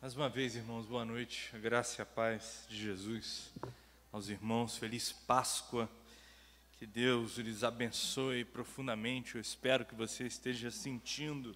[0.00, 1.50] Mais uma vez, irmãos, boa noite.
[1.52, 3.52] A graça e a paz de Jesus
[4.12, 4.78] aos irmãos.
[4.78, 5.90] Feliz Páscoa.
[6.78, 9.34] Que Deus lhes abençoe profundamente.
[9.34, 11.52] Eu espero que você esteja sentindo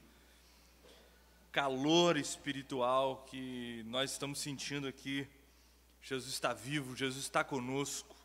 [1.53, 5.25] calor espiritual que nós estamos sentindo aqui.
[6.03, 8.17] Jesus está vivo, Jesus está conosco.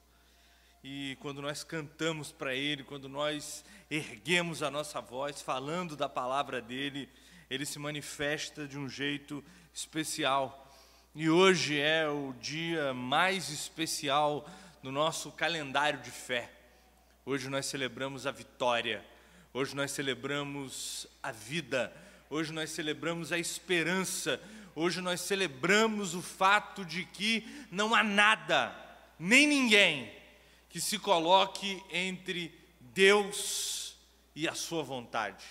[0.84, 6.60] E quando nós cantamos para Ele, quando nós erguemos a nossa voz falando da palavra
[6.60, 7.08] dEle,
[7.50, 9.44] Ele se manifesta de um jeito
[9.74, 10.76] especial.
[11.16, 14.48] E hoje é o dia mais especial
[14.84, 16.52] no nosso calendário de fé.
[17.26, 19.06] Hoje nós celebramos a vitória,
[19.54, 21.94] hoje nós celebramos a vida,
[22.30, 24.42] hoje nós celebramos a esperança,
[24.76, 28.74] hoje nós celebramos o fato de que não há nada,
[29.20, 30.10] nem ninguém,
[30.70, 33.98] que se coloque entre Deus
[34.36, 35.46] e a Sua vontade,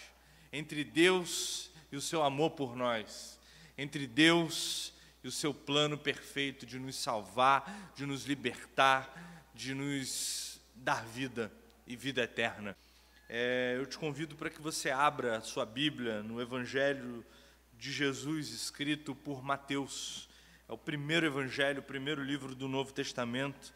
[0.53, 3.37] entre Deus e o seu amor por nós
[3.79, 10.61] entre Deus e o seu plano perfeito de nos salvar, de nos libertar, de nos
[10.75, 11.53] dar vida
[11.87, 12.77] e vida eterna.
[13.29, 17.25] É, eu te convido para que você abra a sua Bíblia no Evangelho
[17.79, 20.29] de Jesus, escrito por Mateus.
[20.69, 23.73] É o primeiro evangelho, o primeiro livro do Novo Testamento.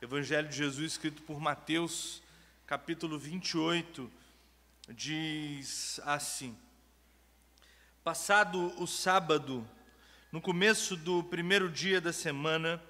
[0.00, 2.22] Evangelho de Jesus, escrito por Mateus,
[2.66, 4.10] capítulo 28,
[4.88, 6.56] diz assim.
[8.04, 9.64] Passado o sábado,
[10.32, 12.82] no começo do primeiro dia da semana,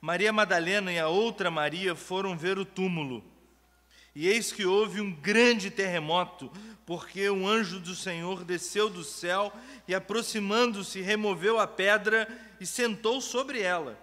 [0.00, 3.22] Maria Madalena e a outra Maria foram ver o túmulo.
[4.12, 6.50] E eis que houve um grande terremoto,
[6.84, 9.52] porque um anjo do Senhor desceu do céu
[9.86, 12.26] e, aproximando-se, removeu a pedra
[12.58, 13.96] e sentou sobre ela.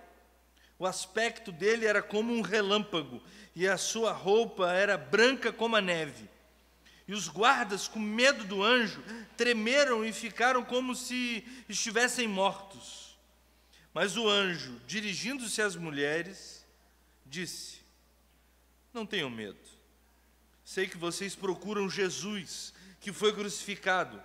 [0.80, 3.22] O aspecto dele era como um relâmpago,
[3.54, 6.30] e a sua roupa era branca como a neve.
[7.08, 9.04] E os guardas, com medo do anjo,
[9.36, 13.18] tremeram e ficaram como se estivessem mortos.
[13.94, 16.66] Mas o anjo, dirigindo-se às mulheres,
[17.26, 17.80] disse:
[18.94, 19.60] Não tenham medo.
[20.64, 24.22] Sei que vocês procuram Jesus, que foi crucificado.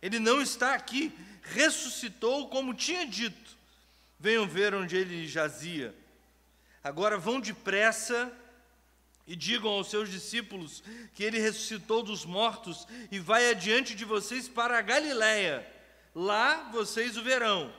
[0.00, 3.56] Ele não está aqui, ressuscitou como tinha dito.
[4.18, 5.94] Venham ver onde ele jazia.
[6.82, 8.32] Agora vão depressa
[9.26, 10.82] e digam aos seus discípulos
[11.14, 15.66] que ele ressuscitou dos mortos e vai adiante de vocês para a Galiléia.
[16.14, 17.72] Lá vocês o verão.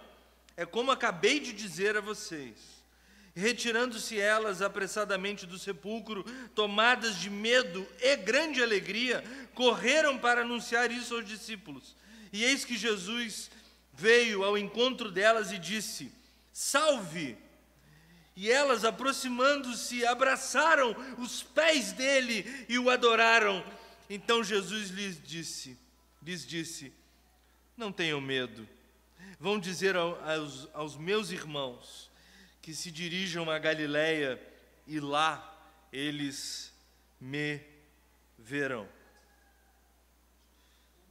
[0.57, 2.75] É como acabei de dizer a vocês.
[3.35, 6.23] Retirando-se elas apressadamente do sepulcro,
[6.55, 9.23] tomadas de medo e grande alegria,
[9.53, 11.95] correram para anunciar isso aos discípulos.
[12.31, 13.51] E eis que Jesus
[13.93, 16.11] veio ao encontro delas e disse:
[16.51, 17.37] Salve!
[18.35, 23.63] E elas, aproximando-se, abraçaram os pés dele e o adoraram.
[24.09, 25.77] Então Jesus lhes disse:
[26.21, 26.91] lhes disse:
[27.77, 28.67] Não tenham medo.
[29.39, 32.11] Vão dizer aos, aos meus irmãos
[32.61, 34.41] que se dirijam a Galiléia
[34.87, 35.53] e lá
[35.93, 36.73] eles
[37.19, 37.61] me
[38.37, 38.87] verão.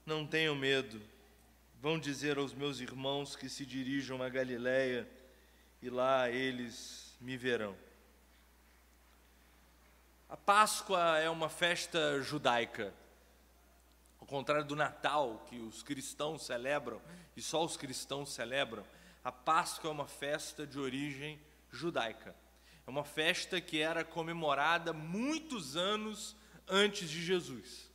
[0.05, 1.01] Não tenham medo.
[1.81, 5.09] Vão dizer aos meus irmãos que se dirijam a Galiléia
[5.81, 7.75] e lá eles me verão.
[10.29, 12.93] A Páscoa é uma festa judaica.
[14.21, 17.01] Ao contrário do Natal, que os cristãos celebram,
[17.35, 18.85] e só os cristãos celebram,
[19.23, 21.41] a Páscoa é uma festa de origem
[21.73, 22.37] judaica.
[22.87, 26.37] É uma festa que era comemorada muitos anos
[26.69, 27.91] antes de Jesus.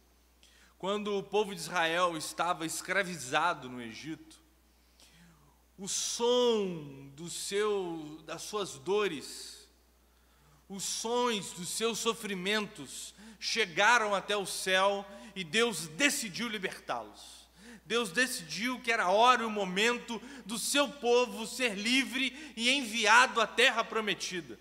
[0.80, 4.39] Quando o povo de Israel estava escravizado no Egito,
[5.80, 9.66] o som do seu, das suas dores,
[10.68, 17.48] os sons dos seus sofrimentos chegaram até o céu e Deus decidiu libertá-los.
[17.86, 22.70] Deus decidiu que era a hora e o momento do seu povo ser livre e
[22.70, 24.60] enviado à terra prometida.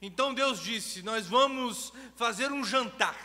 [0.00, 3.16] Então Deus disse: Nós vamos fazer um jantar.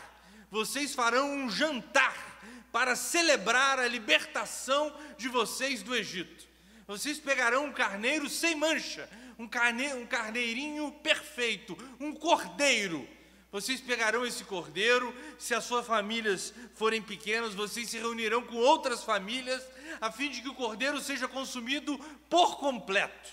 [0.49, 2.39] Vocês farão um jantar
[2.71, 6.48] para celebrar a libertação de vocês do Egito
[6.89, 9.07] vocês pegarão um carneiro sem mancha,
[9.37, 13.07] um, carne, um carneirinho perfeito, um cordeiro.
[13.51, 19.03] Vocês pegarão esse cordeiro, se as suas famílias forem pequenas, vocês se reunirão com outras
[19.03, 19.63] famílias,
[20.01, 21.95] a fim de que o cordeiro seja consumido
[22.27, 23.29] por completo.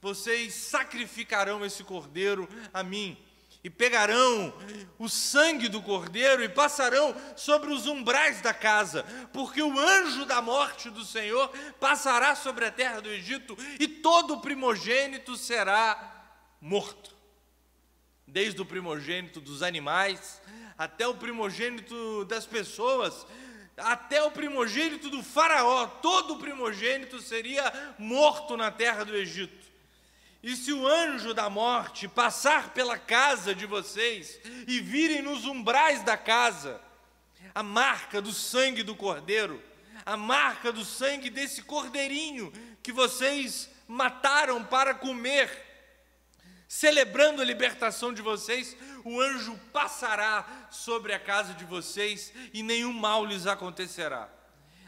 [0.00, 3.18] Vocês sacrificarão esse cordeiro a mim
[3.64, 4.52] e pegarão
[4.98, 10.42] o sangue do cordeiro e passarão sobre os umbrais da casa, porque o anjo da
[10.42, 11.48] morte do Senhor
[11.80, 16.28] passará sobre a terra do Egito e todo primogênito será
[16.60, 17.14] morto.
[18.26, 20.42] Desde o primogênito dos animais
[20.76, 23.26] até o primogênito das pessoas
[23.76, 29.73] até o primogênito do Faraó, todo primogênito seria morto na terra do Egito.
[30.44, 34.38] E se o anjo da morte passar pela casa de vocês
[34.68, 36.78] e virem nos umbrais da casa
[37.54, 39.62] a marca do sangue do cordeiro,
[40.04, 42.52] a marca do sangue desse cordeirinho
[42.82, 45.50] que vocês mataram para comer,
[46.68, 52.92] celebrando a libertação de vocês, o anjo passará sobre a casa de vocês e nenhum
[52.92, 54.28] mal lhes acontecerá.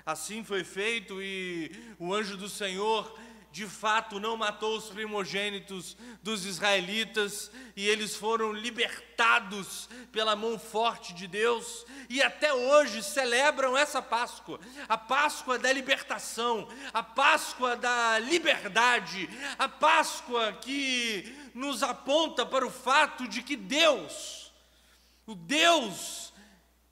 [0.04, 3.18] Assim foi feito, e o anjo do Senhor
[3.56, 11.14] de fato não matou os primogênitos dos israelitas e eles foram libertados pela mão forte
[11.14, 18.18] de Deus e até hoje celebram essa Páscoa, a Páscoa da libertação, a Páscoa da
[18.18, 19.26] liberdade,
[19.58, 24.52] a Páscoa que nos aponta para o fato de que Deus,
[25.24, 26.25] o Deus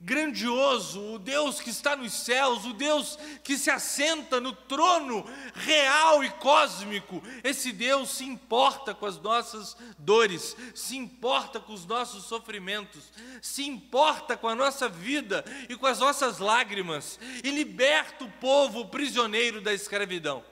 [0.05, 5.25] grandioso, o Deus que está nos céus, o Deus que se assenta no trono
[5.55, 7.23] real e cósmico.
[7.43, 13.11] Esse Deus se importa com as nossas dores, se importa com os nossos sofrimentos,
[13.41, 18.87] se importa com a nossa vida e com as nossas lágrimas e liberta o povo
[18.87, 20.45] prisioneiro da escravidão.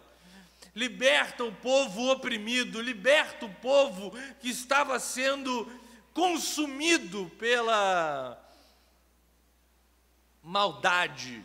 [0.75, 5.70] Liberta o povo oprimido, liberta o povo que estava sendo
[6.14, 8.42] consumido pela
[10.43, 11.44] maldade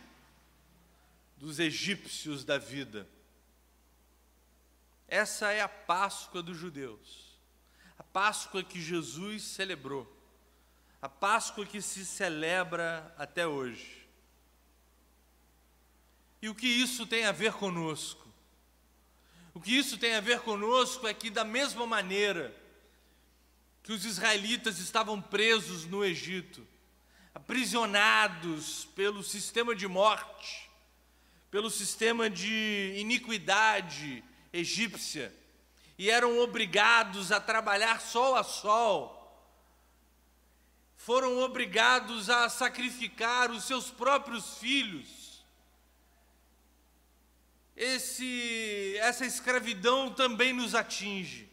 [1.36, 3.08] dos egípcios da vida.
[5.06, 7.38] Essa é a Páscoa dos judeus,
[7.98, 10.06] a Páscoa que Jesus celebrou,
[11.00, 14.06] a Páscoa que se celebra até hoje.
[16.42, 18.28] E o que isso tem a ver conosco?
[19.54, 22.54] O que isso tem a ver conosco é que, da mesma maneira
[23.82, 26.66] que os israelitas estavam presos no Egito,
[27.38, 30.68] aprisionados pelo sistema de morte,
[31.50, 35.32] pelo sistema de iniquidade egípcia,
[35.96, 39.14] e eram obrigados a trabalhar sol a sol,
[40.96, 45.44] foram obrigados a sacrificar os seus próprios filhos.
[47.76, 51.48] Esse, essa escravidão também nos atinge.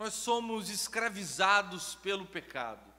[0.00, 2.93] Nós somos escravizados pelo pecado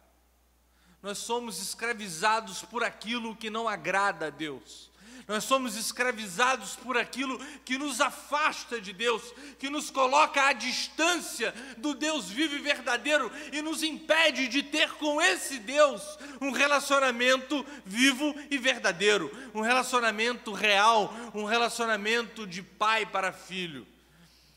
[1.05, 4.89] nós somos escravizados por aquilo que não agrada a Deus.
[5.27, 9.21] Nós somos escravizados por aquilo que nos afasta de Deus,
[9.59, 14.93] que nos coloca à distância do Deus vivo e verdadeiro e nos impede de ter
[14.93, 16.01] com esse Deus
[16.41, 23.85] um relacionamento vivo e verdadeiro, um relacionamento real, um relacionamento de pai para filho.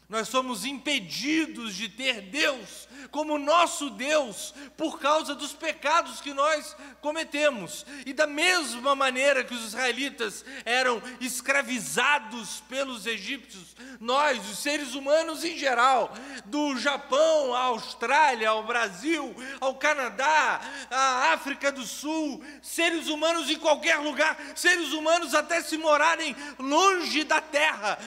[0.08, 6.74] Nós somos impedidos de ter Deus como nosso Deus por causa dos pecados que nós
[7.02, 7.84] cometemos.
[8.06, 15.44] E da mesma maneira que os israelitas eram escravizados pelos egípcios, nós, os seres humanos
[15.44, 16.14] em geral,
[16.46, 20.60] do Japão à Austrália, ao Brasil, ao Canadá,
[20.90, 27.24] à África do Sul, seres humanos em qualquer lugar, seres humanos até se morarem longe
[27.24, 27.98] da terra,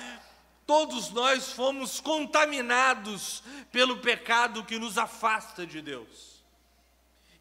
[0.72, 6.42] Todos nós fomos contaminados pelo pecado que nos afasta de Deus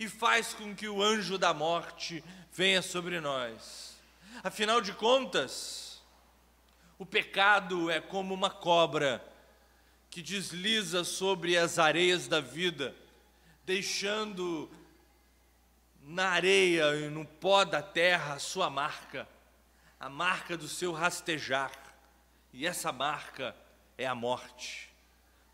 [0.00, 3.94] e faz com que o anjo da morte venha sobre nós.
[4.42, 6.02] Afinal de contas,
[6.98, 9.24] o pecado é como uma cobra
[10.10, 12.96] que desliza sobre as areias da vida,
[13.64, 14.68] deixando
[16.02, 19.28] na areia e no pó da terra a sua marca,
[20.00, 21.89] a marca do seu rastejar.
[22.52, 23.54] E essa marca
[23.96, 24.90] é a morte.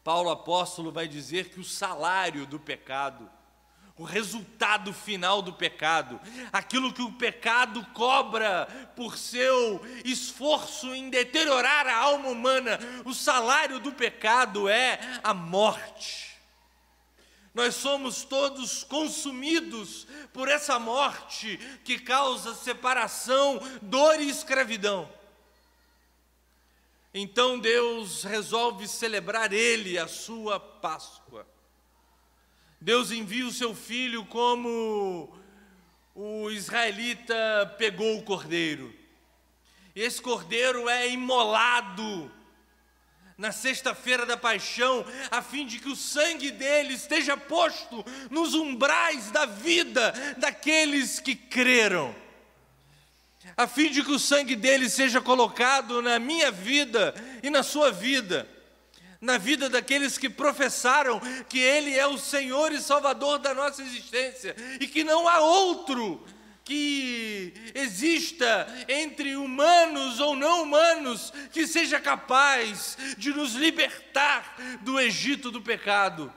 [0.03, 3.29] Paulo apóstolo vai dizer que o salário do pecado,
[3.99, 6.21] o resultado final do pecado,
[6.53, 13.81] aquilo que o pecado cobra por seu esforço em deteriorar a alma humana, o salário
[13.81, 16.37] do pecado é a morte.
[17.53, 25.11] Nós somos todos consumidos por essa morte que causa separação, dor e escravidão.
[27.19, 31.47] Então Deus resolve celebrar ele a sua Páscoa.
[32.79, 35.35] Deus envia o seu filho como
[36.15, 38.95] o israelita pegou o cordeiro.
[39.95, 42.31] E esse cordeiro é imolado
[43.39, 49.31] na sexta-feira da paixão, a fim de que o sangue dele esteja posto nos umbrais
[49.31, 52.15] da vida daqueles que creram
[53.57, 57.91] a fim de que o sangue dele seja colocado na minha vida e na sua
[57.91, 58.49] vida,
[59.21, 64.57] na vida daqueles que professaram que Ele é o Senhor e Salvador da nossa existência
[64.81, 66.25] e que não há outro
[66.65, 75.53] que exista entre humanos ou não humanos que seja capaz de nos libertar do Egito
[75.53, 76.33] do pecado.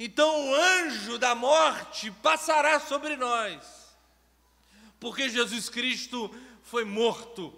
[0.00, 3.62] Então o anjo da morte passará sobre nós,
[4.98, 7.52] porque Jesus Cristo foi morto,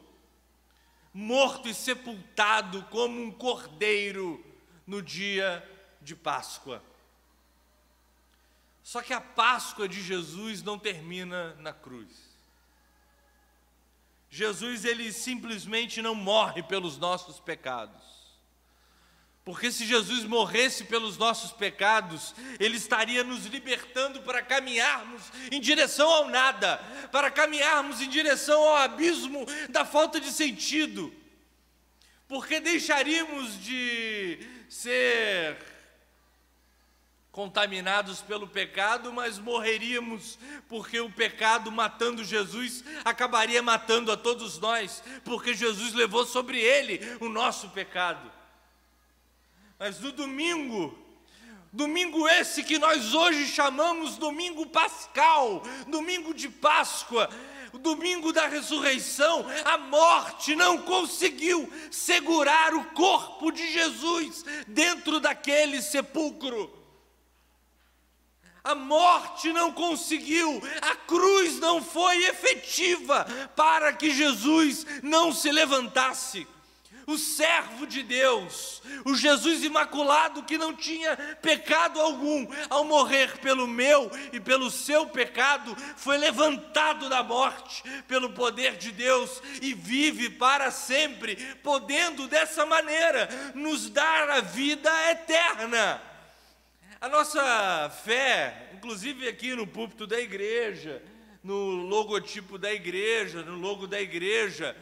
[1.12, 4.44] morto e sepultado como um cordeiro
[4.86, 5.66] no dia
[6.00, 6.82] de Páscoa.
[8.82, 12.28] Só que a Páscoa de Jesus não termina na cruz.
[14.30, 18.17] Jesus ele simplesmente não morre pelos nossos pecados.
[19.48, 26.06] Porque se Jesus morresse pelos nossos pecados, Ele estaria nos libertando para caminharmos em direção
[26.06, 26.76] ao nada,
[27.10, 31.10] para caminharmos em direção ao abismo da falta de sentido.
[32.28, 34.38] Porque deixaríamos de
[34.68, 35.56] ser
[37.32, 40.38] contaminados pelo pecado, mas morreríamos,
[40.68, 47.00] porque o pecado, matando Jesus, acabaria matando a todos nós, porque Jesus levou sobre ele
[47.18, 48.36] o nosso pecado.
[49.78, 50.98] Mas no domingo,
[51.72, 57.30] domingo esse que nós hoje chamamos domingo pascal, domingo de Páscoa,
[57.72, 65.80] o domingo da ressurreição, a morte não conseguiu segurar o corpo de Jesus dentro daquele
[65.80, 66.76] sepulcro.
[68.64, 76.46] A morte não conseguiu, a cruz não foi efetiva para que Jesus não se levantasse.
[77.08, 83.66] O servo de Deus, o Jesus imaculado que não tinha pecado algum, ao morrer pelo
[83.66, 90.28] meu e pelo seu pecado, foi levantado da morte pelo poder de Deus e vive
[90.28, 96.02] para sempre, podendo dessa maneira nos dar a vida eterna.
[97.00, 101.02] A nossa fé, inclusive aqui no púlpito da igreja,
[101.42, 104.76] no logotipo da igreja, no logo da igreja,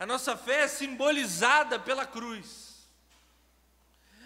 [0.00, 2.88] a nossa fé é simbolizada pela cruz.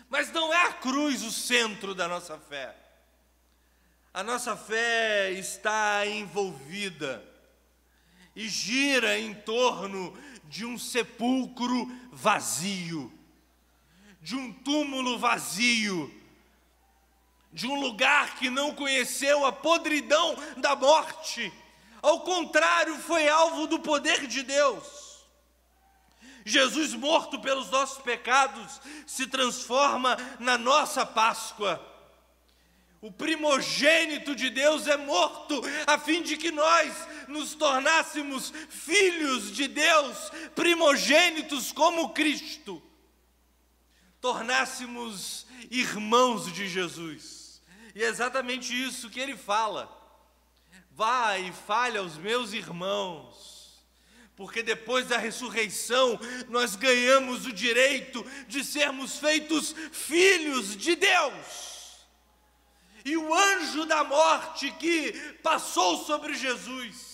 [0.09, 2.75] Mas não é a cruz o centro da nossa fé.
[4.15, 7.23] A nossa fé está envolvida
[8.37, 13.13] e gira em torno de um sepulcro vazio,
[14.23, 16.23] de um túmulo vazio
[17.55, 21.53] de um lugar que não conheceu a podridão da morte.
[22.03, 25.04] Ao contrário, foi alvo do poder de Deus.
[26.45, 31.81] Jesus, morto pelos nossos pecados, se transforma na nossa Páscoa.
[33.01, 36.95] O primogênito de Deus é morto, a fim de que nós
[37.29, 42.83] nos tornássemos filhos de Deus, primogênitos como Cristo,
[44.21, 47.63] tornássemos irmãos de Jesus.
[47.95, 49.91] E é exatamente isso que ele fala.
[50.91, 53.54] Vá e fale aos meus irmãos,
[54.37, 61.75] porque depois da ressurreição nós ganhamos o direito de sermos feitos filhos de Deus.
[63.05, 65.13] E o anjo da morte que
[65.43, 67.14] passou sobre Jesus,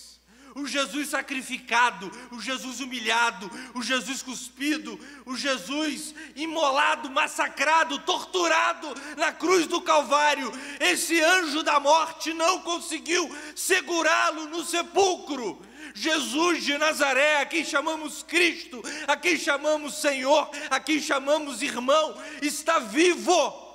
[0.55, 9.31] o Jesus sacrificado, o Jesus humilhado, o Jesus cuspido, o Jesus imolado, massacrado, torturado na
[9.31, 10.51] cruz do Calvário.
[10.79, 15.61] Esse anjo da morte não conseguiu segurá-lo no sepulcro.
[15.93, 22.15] Jesus de Nazaré, a quem chamamos Cristo, a quem chamamos Senhor, a quem chamamos irmão,
[22.41, 23.71] está vivo.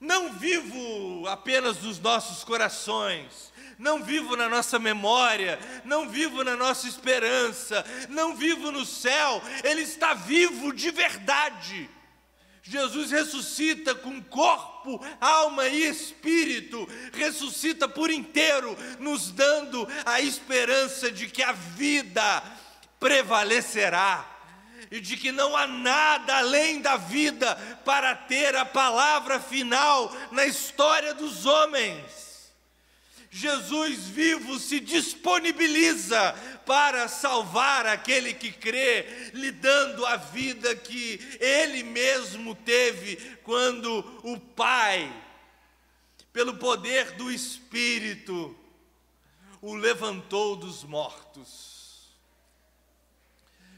[0.00, 6.88] Não vivo apenas nos nossos corações, não vivo na nossa memória, não vivo na nossa
[6.88, 11.90] esperança, não vivo no céu, Ele está vivo de verdade.
[12.68, 21.28] Jesus ressuscita com corpo, alma e espírito, ressuscita por inteiro, nos dando a esperança de
[21.28, 22.42] que a vida
[22.98, 24.28] prevalecerá
[24.90, 27.54] e de que não há nada além da vida
[27.84, 32.35] para ter a palavra final na história dos homens.
[33.36, 36.32] Jesus vivo se disponibiliza
[36.64, 44.40] para salvar aquele que crê, lhe dando a vida que ele mesmo teve quando o
[44.40, 45.14] Pai,
[46.32, 48.56] pelo poder do Espírito,
[49.60, 52.08] o levantou dos mortos.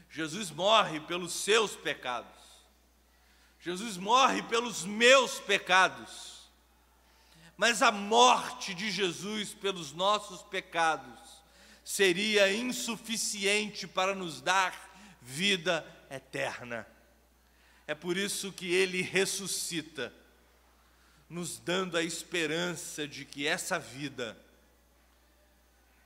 [0.09, 2.39] Jesus morre pelos seus pecados.
[3.59, 6.38] Jesus morre pelos meus pecados
[7.59, 11.43] mas a morte de Jesus pelos nossos pecados
[11.83, 14.73] seria insuficiente para nos dar
[15.21, 16.87] vida eterna.
[17.85, 20.13] É por isso que ele ressuscita,
[21.29, 24.41] nos dando a esperança de que essa vida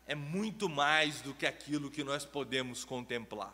[0.07, 3.53] é muito mais do que aquilo que nós podemos contemplar.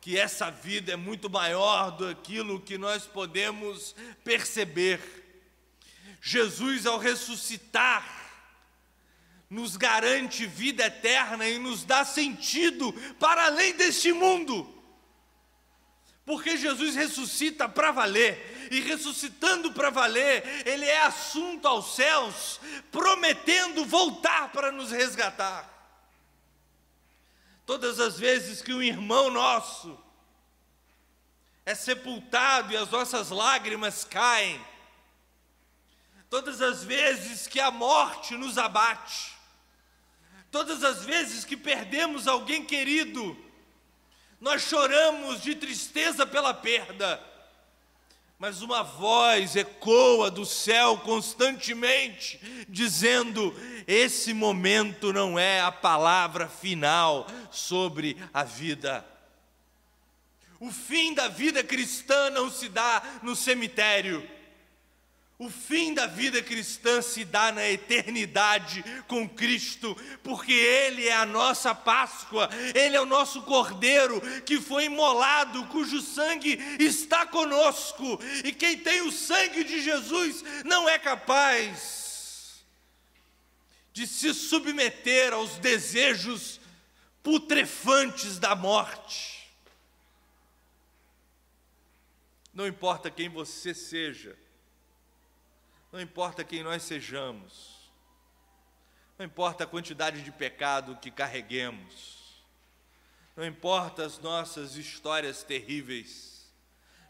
[0.00, 3.94] Que essa vida é muito maior do que aquilo que nós podemos
[4.24, 5.29] perceber.
[6.20, 8.20] Jesus, ao ressuscitar,
[9.48, 14.80] nos garante vida eterna e nos dá sentido para além deste mundo.
[16.24, 22.60] Porque Jesus ressuscita para valer, e ressuscitando para valer, Ele é assunto aos céus,
[22.92, 25.68] prometendo voltar para nos resgatar.
[27.66, 29.98] Todas as vezes que um irmão nosso
[31.66, 34.64] é sepultado e as nossas lágrimas caem,
[36.30, 39.32] todas as vezes que a morte nos abate,
[40.50, 43.36] todas as vezes que perdemos alguém querido,
[44.40, 47.22] nós choramos de tristeza pela perda,
[48.38, 53.54] mas uma voz ecoa do céu constantemente, dizendo:
[53.86, 59.04] esse momento não é a palavra final sobre a vida.
[60.58, 64.26] O fim da vida cristã não se dá no cemitério.
[65.40, 71.24] O fim da vida cristã se dá na eternidade com Cristo, porque Ele é a
[71.24, 78.52] nossa Páscoa, Ele é o nosso Cordeiro que foi imolado, cujo sangue está conosco, e
[78.52, 82.62] quem tem o sangue de Jesus não é capaz
[83.94, 86.60] de se submeter aos desejos
[87.22, 89.50] putrefantes da morte.
[92.52, 94.36] Não importa quem você seja,
[95.92, 97.90] não importa quem nós sejamos,
[99.18, 102.42] não importa a quantidade de pecado que carreguemos,
[103.36, 106.50] não importa as nossas histórias terríveis,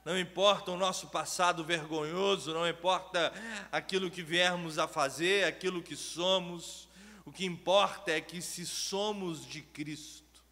[0.04, 3.32] não importa o nosso passado vergonhoso, não importa
[3.70, 6.88] aquilo que viermos a fazer, aquilo que somos,
[7.24, 10.42] o que importa é que se somos de Cristo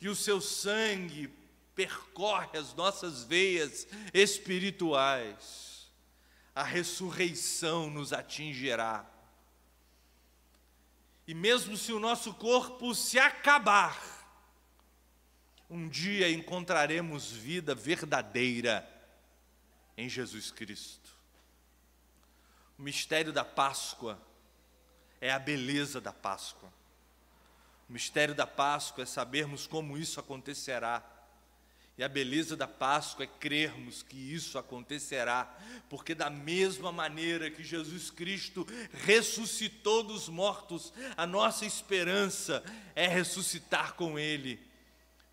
[0.00, 1.32] e o seu sangue
[1.74, 5.67] percorre as nossas veias espirituais,
[6.54, 9.04] a ressurreição nos atingirá.
[11.26, 14.00] E mesmo se o nosso corpo se acabar,
[15.68, 18.88] um dia encontraremos vida verdadeira
[19.96, 21.10] em Jesus Cristo.
[22.78, 24.20] O mistério da Páscoa
[25.20, 26.72] é a beleza da Páscoa.
[27.88, 31.17] O mistério da Páscoa é sabermos como isso acontecerá
[31.98, 35.52] e a beleza da Páscoa é crermos que isso acontecerá,
[35.90, 38.64] porque da mesma maneira que Jesus Cristo
[39.04, 42.62] ressuscitou dos mortos, a nossa esperança
[42.94, 44.60] é ressuscitar com Ele,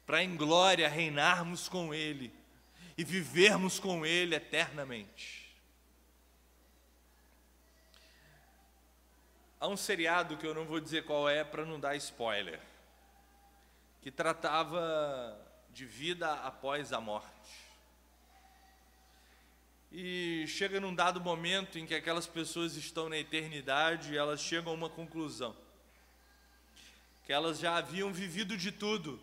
[0.07, 2.33] para em glória reinarmos com Ele
[2.97, 5.45] e vivermos com Ele eternamente.
[9.59, 12.59] Há um seriado que eu não vou dizer qual é para não dar spoiler,
[14.01, 15.45] que tratava
[15.75, 17.27] de vida após a morte.
[19.91, 24.71] E chega num dado momento em que aquelas pessoas estão na eternidade e elas chegam
[24.71, 25.53] a uma conclusão:
[27.25, 29.21] que elas já haviam vivido de tudo,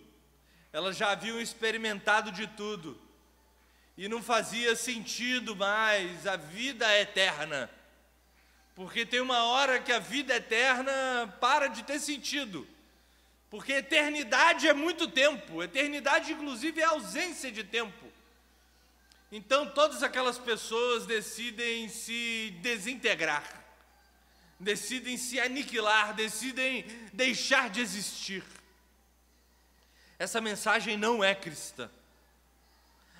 [0.74, 3.00] elas já haviam experimentado de tudo,
[3.96, 7.70] e não fazia sentido mais a vida eterna,
[8.74, 12.68] porque tem uma hora que a vida eterna para de ter sentido.
[13.52, 18.10] Porque eternidade é muito tempo, eternidade, inclusive, é ausência de tempo.
[19.30, 23.44] Então, todas aquelas pessoas decidem se desintegrar,
[24.58, 28.42] decidem se aniquilar, decidem deixar de existir.
[30.18, 31.90] Essa mensagem não é cristã.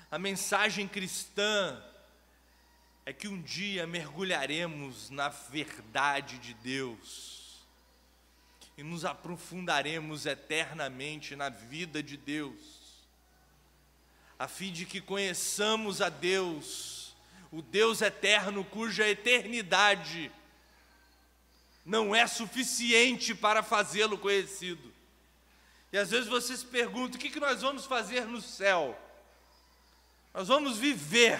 [0.09, 1.79] A mensagem cristã
[3.05, 7.42] é que um dia mergulharemos na verdade de Deus
[8.77, 13.07] e nos aprofundaremos eternamente na vida de Deus,
[14.37, 17.15] a fim de que conheçamos a Deus,
[17.51, 20.31] o Deus eterno, cuja eternidade
[21.85, 24.91] não é suficiente para fazê-lo conhecido.
[25.91, 28.99] E às vezes você se pergunta: o que nós vamos fazer no céu?
[30.33, 31.39] Nós vamos viver,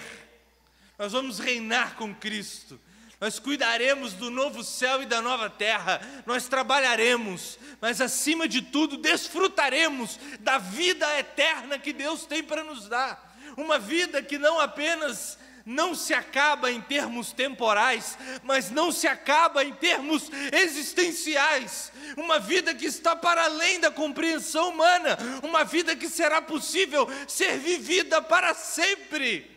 [0.96, 2.80] nós vamos reinar com Cristo,
[3.24, 8.98] nós cuidaremos do novo céu e da nova terra, nós trabalharemos, mas acima de tudo
[8.98, 13.34] desfrutaremos da vida eterna que Deus tem para nos dar.
[13.56, 19.64] Uma vida que não apenas não se acaba em termos temporais, mas não se acaba
[19.64, 21.90] em termos existenciais.
[22.18, 27.56] Uma vida que está para além da compreensão humana, uma vida que será possível ser
[27.56, 29.53] vivida para sempre.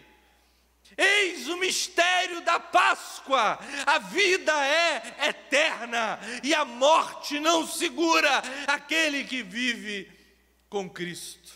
[0.97, 3.59] Eis o mistério da Páscoa.
[3.85, 10.11] A vida é eterna e a morte não segura aquele que vive
[10.67, 11.53] com Cristo.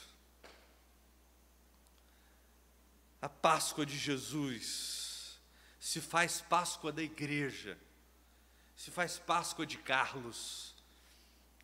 [3.19, 5.39] A Páscoa de Jesus
[5.80, 7.77] se faz Páscoa da igreja,
[8.75, 10.75] se faz Páscoa de Carlos,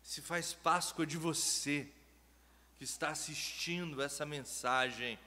[0.02, 1.88] se faz Páscoa de você
[2.76, 5.18] que está assistindo essa mensagem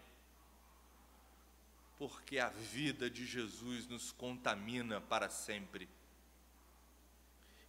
[2.01, 5.87] porque a vida de Jesus nos contamina para sempre.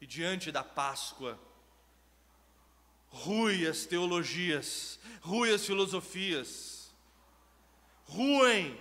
[0.00, 1.38] E diante da Páscoa,
[3.10, 6.90] rui as teologias, rui as filosofias,
[8.06, 8.80] ruem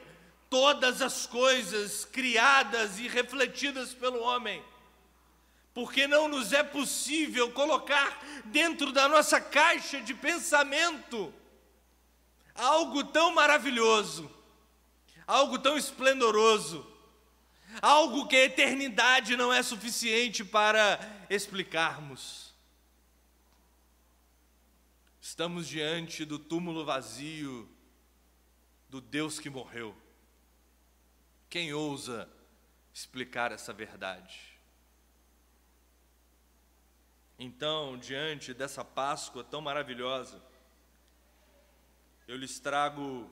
[0.50, 4.64] todas as coisas criadas e refletidas pelo homem,
[5.74, 11.34] porque não nos é possível colocar dentro da nossa caixa de pensamento
[12.56, 14.40] algo tão maravilhoso
[15.26, 16.86] algo tão esplendoroso,
[17.82, 22.54] algo que a eternidade não é suficiente para explicarmos.
[25.22, 27.70] Estamos diante do túmulo vazio
[28.90, 29.96] do Deus que morreu.
[31.50, 32.30] Quem ousa
[32.94, 34.52] explicar essa verdade?
[37.38, 40.44] Então, diante dessa Páscoa tão maravilhosa,
[42.28, 43.30] eu lhes trago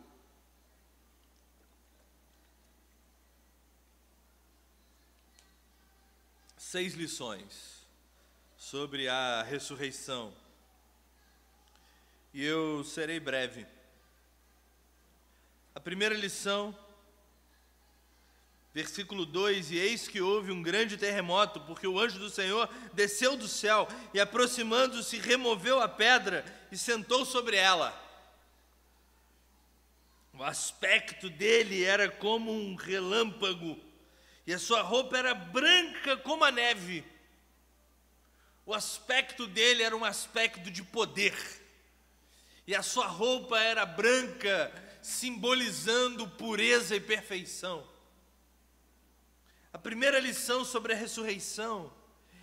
[6.69, 7.83] seis lições
[8.55, 10.31] sobre a ressurreição.
[12.31, 13.65] E eu serei breve.
[15.73, 16.77] A primeira lição,
[18.71, 23.35] versículo 2: E eis que houve um grande terremoto, porque o anjo do Senhor desceu
[23.35, 27.99] do céu e, aproximando-se, removeu a pedra e sentou sobre ela.
[30.35, 33.88] O aspecto dele era como um relâmpago
[34.49, 37.05] e a sua roupa era branca como a neve.
[38.65, 41.37] O aspecto dele era um aspecto de poder,
[42.65, 47.87] e a sua roupa era branca, simbolizando pureza e perfeição.
[49.71, 51.93] A primeira lição sobre a ressurreição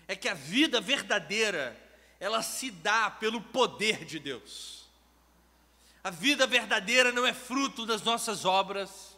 [0.07, 1.77] é que a vida verdadeira,
[2.21, 4.89] ela se dá pelo poder de Deus.
[6.05, 9.16] A vida verdadeira não é fruto das nossas obras,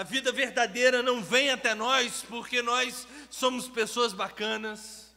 [0.00, 5.14] a vida verdadeira não vem até nós porque nós somos pessoas bacanas.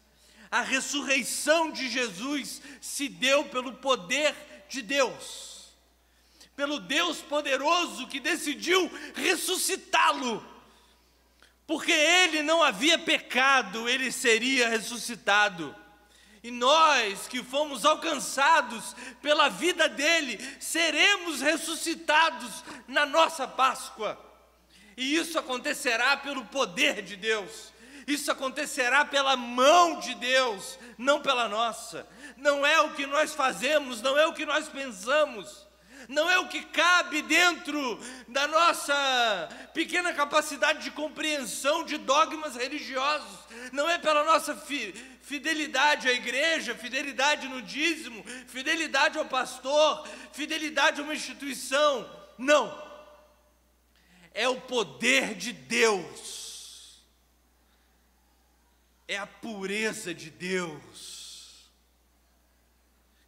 [0.52, 4.36] A ressurreição de Jesus se deu pelo poder
[4.68, 5.70] de Deus,
[6.54, 10.46] pelo Deus poderoso que decidiu ressuscitá-lo.
[11.66, 15.74] Porque ele não havia pecado, ele seria ressuscitado.
[16.44, 24.33] E nós que fomos alcançados pela vida dele, seremos ressuscitados na nossa Páscoa.
[24.96, 27.74] E isso acontecerá pelo poder de Deus.
[28.06, 32.08] Isso acontecerá pela mão de Deus, não pela nossa.
[32.38, 35.66] Não é o que nós fazemos, não é o que nós pensamos,
[36.10, 43.40] não é o que cabe dentro da nossa pequena capacidade de compreensão de dogmas religiosos.
[43.72, 51.00] Não é pela nossa fi fidelidade à igreja, fidelidade no dízimo, fidelidade ao pastor, fidelidade
[51.00, 52.10] a uma instituição.
[52.38, 52.93] Não
[54.44, 57.02] é o poder de Deus,
[59.08, 61.70] é a pureza de Deus,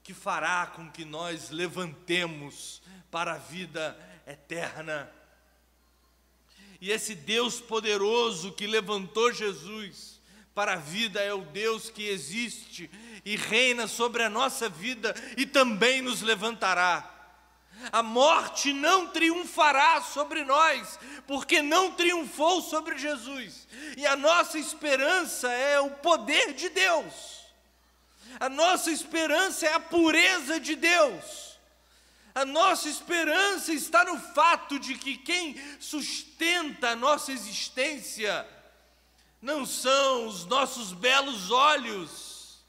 [0.04, 3.98] que fará com que nós levantemos para a vida
[4.28, 5.10] eterna.
[6.82, 10.20] E esse Deus poderoso que levantou Jesus
[10.54, 12.90] para a vida é o Deus que existe
[13.24, 17.15] e reina sobre a nossa vida e também nos levantará.
[17.92, 23.68] A morte não triunfará sobre nós, porque não triunfou sobre Jesus.
[23.98, 27.14] E a nossa esperança é o poder de Deus.
[28.40, 31.58] A nossa esperança é a pureza de Deus.
[32.34, 38.46] A nossa esperança está no fato de que quem sustenta a nossa existência
[39.42, 42.66] não são os nossos belos olhos,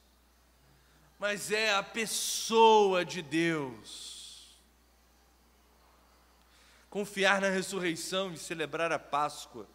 [1.19, 4.16] mas é a pessoa de Deus
[6.97, 9.69] confiar na ressurreição e celebrar a Páscoa,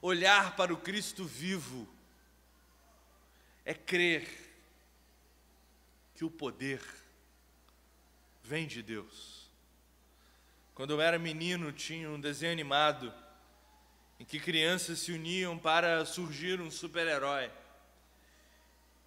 [0.00, 1.88] olhar para o Cristo vivo,
[3.64, 4.28] é crer
[6.14, 6.80] que o poder
[8.44, 9.50] vem de Deus.
[10.76, 13.12] Quando eu era menino, tinha um desenho animado
[14.20, 17.50] em que crianças se uniam para surgir um super-herói.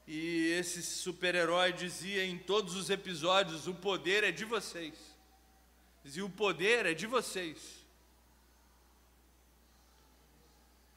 [0.05, 5.14] E esse super-herói dizia em todos os episódios: o poder é de vocês.
[6.13, 7.85] E o poder é de vocês.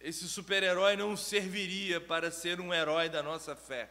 [0.00, 3.90] esse super-herói não serviria para ser um herói da nossa fé.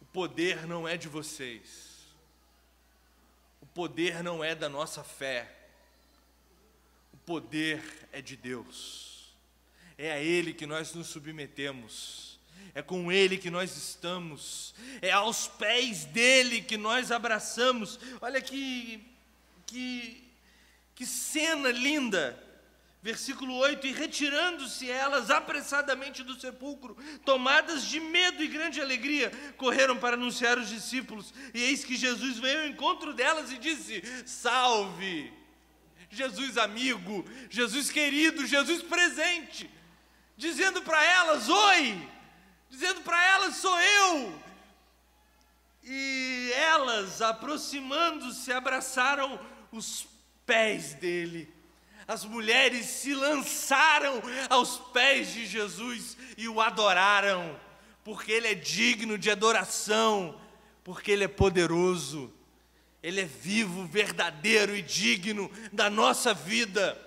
[0.00, 2.06] O poder não é de vocês.
[3.60, 5.54] O poder não é da nossa fé.
[7.12, 9.34] O poder é de Deus.
[9.98, 12.29] É a Ele que nós nos submetemos.
[12.74, 14.74] É com Ele que nós estamos.
[15.02, 17.98] É aos pés dele que nós abraçamos.
[18.20, 19.00] Olha que,
[19.66, 20.22] que,
[20.94, 22.50] que cena linda
[23.02, 29.96] Versículo 8: E retirando-se elas apressadamente do sepulcro, tomadas de medo e grande alegria, correram
[29.96, 31.32] para anunciar os discípulos.
[31.54, 35.32] E eis que Jesus veio ao encontro delas e disse: Salve!
[36.10, 39.70] Jesus amigo, Jesus querido, Jesus presente,
[40.36, 42.08] dizendo para elas: Oi!
[42.70, 44.40] Dizendo para elas: Sou eu!
[45.82, 49.38] E elas, aproximando-se, abraçaram
[49.72, 50.06] os
[50.46, 51.60] pés dele
[52.10, 57.56] as mulheres se lançaram aos pés de Jesus e o adoraram,
[58.02, 60.34] porque Ele é digno de adoração,
[60.82, 62.32] porque Ele é poderoso,
[63.00, 67.00] Ele é vivo, verdadeiro e digno da nossa vida.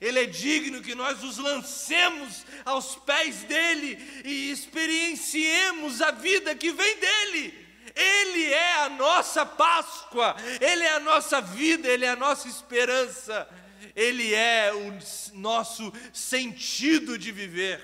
[0.00, 6.72] Ele é digno que nós nos lancemos aos pés dele e experienciemos a vida que
[6.72, 7.66] vem dele.
[7.94, 13.48] Ele é a nossa Páscoa, Ele é a nossa vida, Ele é a nossa esperança.
[13.96, 17.82] Ele é o nosso sentido de viver.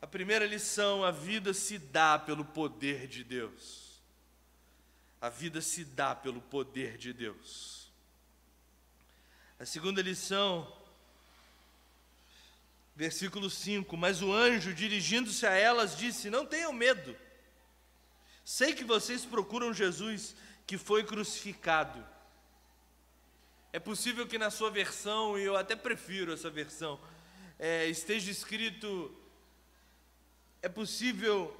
[0.00, 4.02] A primeira lição: a vida se dá pelo poder de Deus.
[5.20, 7.83] A vida se dá pelo poder de Deus.
[9.64, 10.70] A segunda lição,
[12.94, 17.16] versículo 5: Mas o anjo, dirigindo-se a elas, disse: Não tenham medo.
[18.44, 22.06] Sei que vocês procuram Jesus que foi crucificado.
[23.72, 27.00] É possível que na sua versão, e eu até prefiro essa versão,
[27.58, 29.16] é, esteja escrito.
[30.60, 31.58] É possível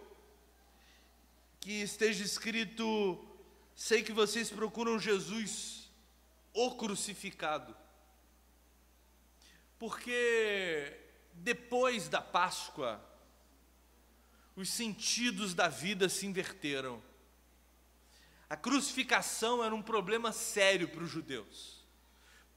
[1.59, 3.27] que esteja escrito:
[3.75, 5.89] sei que vocês procuram Jesus,
[6.53, 7.75] o crucificado.
[9.85, 10.97] Porque
[11.35, 13.05] depois da Páscoa,
[14.57, 17.03] os sentidos da vida se inverteram.
[18.49, 21.85] A crucificação era um problema sério para os judeus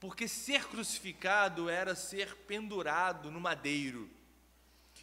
[0.00, 4.08] porque ser crucificado era ser pendurado no madeiro.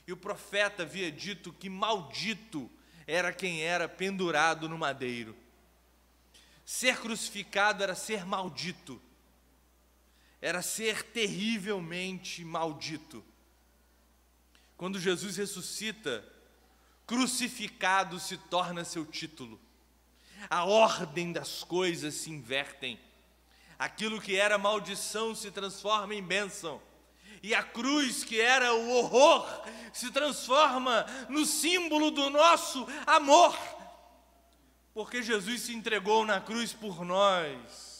[0.08, 2.72] E o profeta havia dito que maldito
[3.06, 5.36] era quem era pendurado no madeiro.
[6.64, 9.02] Ser crucificado era ser maldito,
[10.46, 13.26] era ser terrivelmente maldito.
[14.78, 16.24] Quando Jesus ressuscita,
[17.08, 19.60] crucificado se torna seu título.
[20.48, 23.00] A ordem das coisas se invertem.
[23.80, 26.80] Aquilo que era maldição se transforma em bênção.
[27.42, 29.48] E a cruz, que era o horror,
[29.92, 33.58] se transforma no símbolo do nosso amor.
[34.94, 37.95] Porque Jesus se entregou na cruz por nós.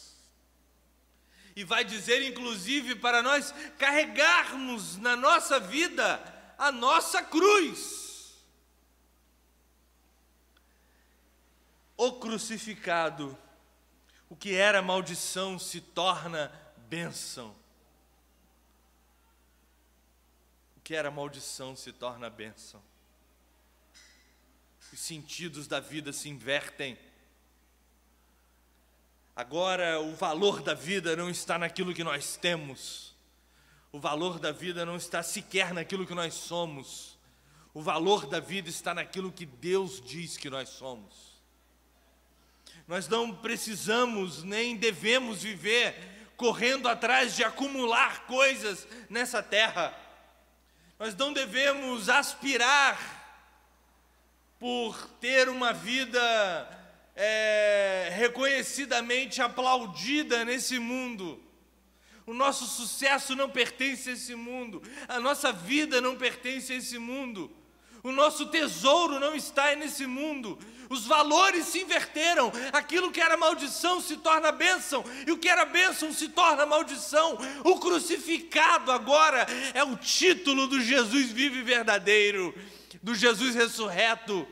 [1.56, 6.22] E vai dizer, inclusive, para nós carregarmos na nossa vida
[6.56, 8.36] a nossa cruz.
[11.96, 13.36] O crucificado
[14.28, 16.52] o que era maldição se torna
[16.88, 17.54] bênção.
[20.76, 22.82] O que era maldição se torna bênção.
[24.92, 26.98] Os sentidos da vida se invertem.
[29.36, 33.14] Agora, o valor da vida não está naquilo que nós temos.
[33.92, 37.18] O valor da vida não está sequer naquilo que nós somos.
[37.74, 41.36] O valor da vida está naquilo que Deus diz que nós somos.
[42.88, 49.94] Nós não precisamos nem devemos viver correndo atrás de acumular coisas nessa terra.
[50.98, 52.98] Nós não devemos aspirar
[54.58, 56.75] por ter uma vida
[57.16, 61.42] é, reconhecidamente aplaudida nesse mundo.
[62.26, 66.98] O nosso sucesso não pertence a esse mundo, a nossa vida não pertence a esse
[66.98, 67.50] mundo,
[68.02, 70.58] o nosso tesouro não está nesse mundo,
[70.90, 75.64] os valores se inverteram, aquilo que era maldição se torna bênção, e o que era
[75.64, 77.38] bênção se torna maldição.
[77.64, 82.54] O crucificado agora é o título do Jesus vivo e verdadeiro,
[83.02, 84.46] do Jesus ressurreto.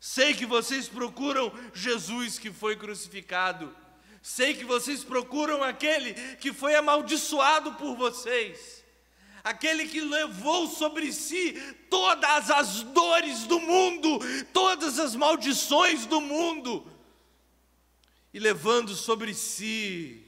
[0.00, 3.76] Sei que vocês procuram Jesus que foi crucificado,
[4.22, 8.82] sei que vocês procuram aquele que foi amaldiçoado por vocês.
[9.44, 11.52] Aquele que levou sobre si
[11.90, 14.18] todas as dores do mundo,
[14.54, 16.90] todas as maldições do mundo,
[18.32, 20.26] e levando sobre si,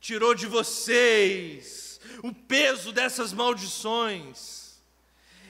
[0.00, 4.80] tirou de vocês o peso dessas maldições.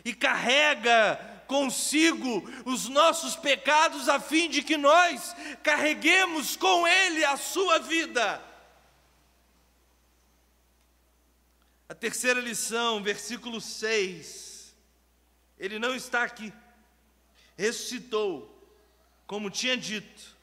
[0.05, 5.35] E carrega consigo os nossos pecados, a fim de que nós
[5.65, 8.41] carreguemos com Ele a sua vida.
[11.89, 14.73] A terceira lição, versículo 6.
[15.59, 16.53] Ele não está aqui,
[17.57, 18.49] ressuscitou,
[19.27, 20.39] como tinha dito.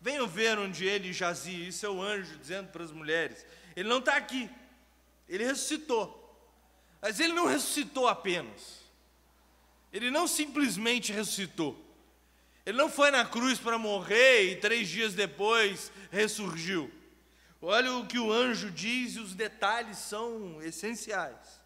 [0.00, 3.44] Venham ver onde ele jazia, isso é o anjo dizendo para as mulheres.
[3.76, 4.48] Ele não está aqui,
[5.28, 6.16] ele ressuscitou.
[7.02, 8.77] Mas ele não ressuscitou apenas.
[9.92, 11.84] Ele não simplesmente ressuscitou.
[12.64, 16.92] Ele não foi na cruz para morrer e três dias depois ressurgiu.
[17.60, 21.60] Olha o que o anjo diz e os detalhes são essenciais.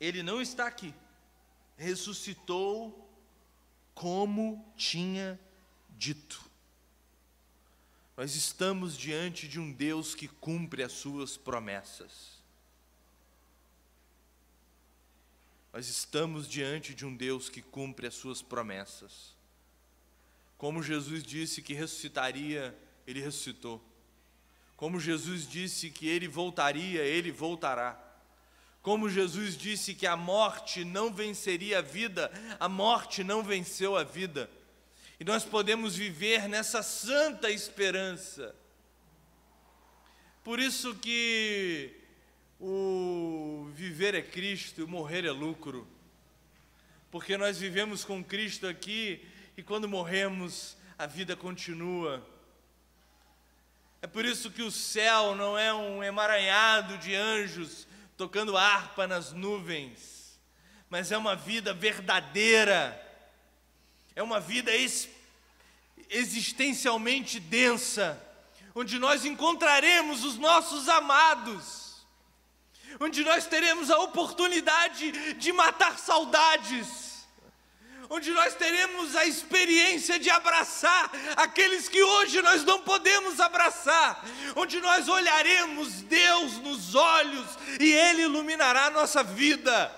[0.00, 0.94] Ele não está aqui.
[1.76, 3.10] Ressuscitou
[3.94, 5.38] como tinha
[5.90, 6.42] dito.
[8.16, 12.33] Nós estamos diante de um Deus que cumpre as suas promessas.
[15.74, 19.34] Nós estamos diante de um Deus que cumpre as suas promessas.
[20.56, 22.72] Como Jesus disse que ressuscitaria,
[23.04, 23.84] ele ressuscitou.
[24.76, 28.00] Como Jesus disse que ele voltaria, ele voltará.
[28.82, 34.04] Como Jesus disse que a morte não venceria a vida, a morte não venceu a
[34.04, 34.48] vida.
[35.18, 38.54] E nós podemos viver nessa santa esperança.
[40.44, 42.03] Por isso que
[42.66, 45.86] o viver é Cristo, morrer é lucro.
[47.10, 49.22] Porque nós vivemos com Cristo aqui
[49.54, 52.26] e quando morremos, a vida continua.
[54.00, 59.32] É por isso que o céu não é um emaranhado de anjos tocando harpa nas
[59.32, 60.40] nuvens,
[60.88, 62.98] mas é uma vida verdadeira,
[64.14, 64.70] é uma vida
[66.08, 68.18] existencialmente densa,
[68.74, 71.83] onde nós encontraremos os nossos amados
[73.00, 77.26] onde nós teremos a oportunidade de matar saudades,
[78.08, 84.24] onde nós teremos a experiência de abraçar aqueles que hoje nós não podemos abraçar,
[84.56, 87.46] onde nós olharemos Deus nos olhos
[87.80, 89.90] e Ele iluminará a nossa vida.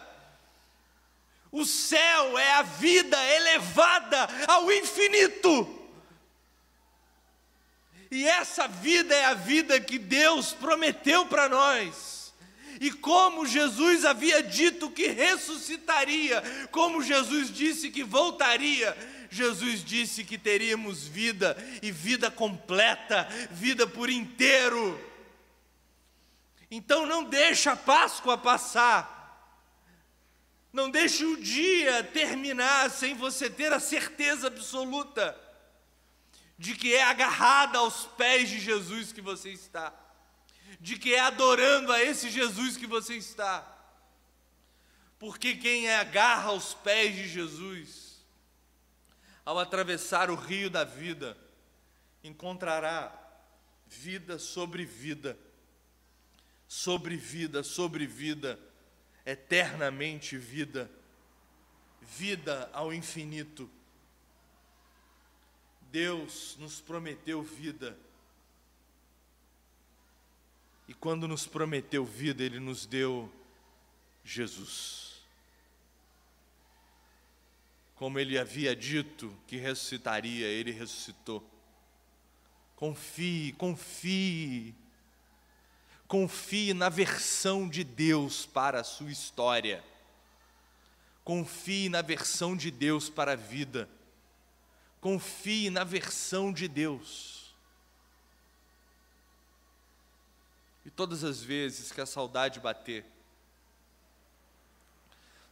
[1.50, 5.72] O céu é a vida elevada ao infinito.
[8.10, 12.15] E essa vida é a vida que Deus prometeu para nós.
[12.80, 18.96] E como Jesus havia dito que ressuscitaria, como Jesus disse que voltaria,
[19.30, 25.00] Jesus disse que teríamos vida e vida completa, vida por inteiro.
[26.70, 29.14] Então não deixa a Páscoa passar.
[30.72, 35.38] Não deixe o dia terminar sem você ter a certeza absoluta
[36.58, 40.05] de que é agarrada aos pés de Jesus que você está
[40.80, 43.72] de que é adorando a esse Jesus que você está.
[45.18, 48.24] Porque quem agarra aos pés de Jesus,
[49.44, 51.36] ao atravessar o rio da vida,
[52.22, 53.12] encontrará
[53.86, 55.38] vida sobre vida,
[56.68, 58.58] sobre vida, sobre vida,
[59.24, 60.90] eternamente vida,
[62.02, 63.70] vida ao infinito.
[65.90, 67.96] Deus nos prometeu vida
[70.88, 73.32] e quando nos prometeu vida, Ele nos deu
[74.24, 75.20] Jesus.
[77.96, 81.42] Como Ele havia dito que ressuscitaria, Ele ressuscitou.
[82.76, 84.74] Confie, confie.
[86.06, 89.82] Confie na versão de Deus para a sua história.
[91.24, 93.88] Confie na versão de Deus para a vida.
[95.00, 97.35] Confie na versão de Deus.
[100.86, 103.04] E todas as vezes que a saudade bater,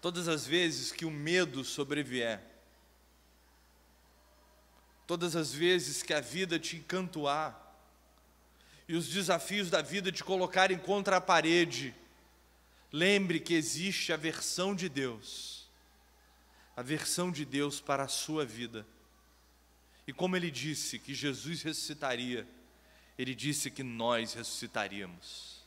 [0.00, 2.40] todas as vezes que o medo sobrevier,
[5.08, 7.60] todas as vezes que a vida te encantoar,
[8.86, 11.92] e os desafios da vida te colocarem contra a parede,
[12.92, 15.68] lembre que existe a versão de Deus,
[16.76, 18.86] a versão de Deus para a sua vida.
[20.06, 22.46] E como ele disse que Jesus ressuscitaria,
[23.18, 25.62] ele disse que nós ressuscitaríamos.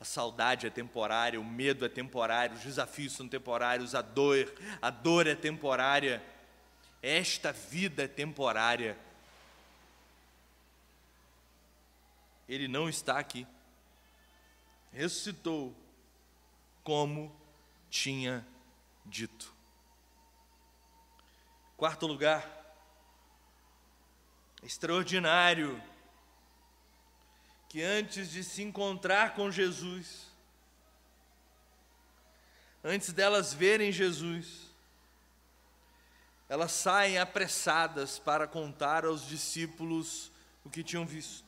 [0.00, 4.90] A saudade é temporária, o medo é temporário, os desafios são temporários, a dor, a
[4.90, 6.22] dor é temporária.
[7.00, 8.98] Esta vida é temporária.
[12.48, 13.46] Ele não está aqui.
[14.92, 15.74] Ressuscitou
[16.82, 17.34] como
[17.88, 18.46] tinha
[19.06, 19.54] dito.
[21.76, 22.44] Quarto lugar,
[24.62, 25.80] extraordinário
[27.72, 30.26] que antes de se encontrar com Jesus,
[32.84, 34.70] antes delas verem Jesus,
[36.50, 40.30] elas saem apressadas para contar aos discípulos
[40.62, 41.46] o que tinham visto.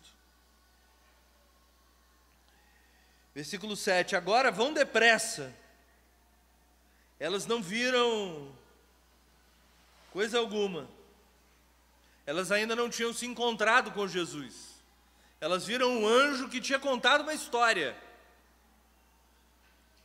[3.35, 5.55] Versículo 7: Agora vão depressa.
[7.21, 8.51] Elas não viram
[10.11, 10.89] coisa alguma.
[12.25, 14.74] Elas ainda não tinham se encontrado com Jesus.
[15.45, 17.95] Elas viram um anjo que tinha contado uma história.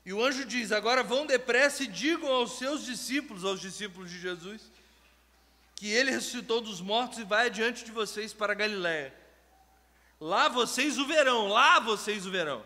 [0.06, 4.20] E o anjo diz: Agora vão depressa e digam aos seus discípulos, aos discípulos de
[4.20, 4.70] Jesus,
[5.78, 9.14] que ele ressuscitou dos mortos e vai adiante de vocês para Galiléia.
[10.20, 12.62] Lá vocês o verão, lá vocês o verão.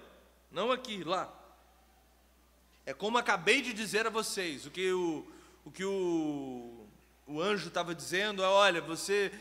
[0.52, 1.32] Não aqui, lá.
[2.88, 5.32] É como acabei de dizer a vocês, o que o,
[5.64, 6.88] o, que o,
[7.28, 9.32] o anjo estava dizendo é: olha, você